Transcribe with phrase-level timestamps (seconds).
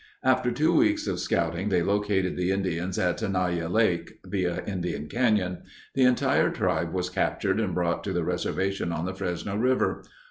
[0.23, 5.59] After two weeks of scouting they located the Indians at Tenaya Lake (via Indian Canyon).
[5.93, 10.03] The entire tribe was captured and brought to the reservation on the Fresno River.